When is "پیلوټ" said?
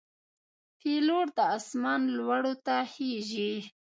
0.79-1.27